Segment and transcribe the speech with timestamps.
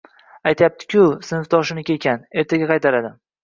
[0.51, 3.17] Aytyapti-ku sinfdoshiniki ekan, ertaga qaytaradi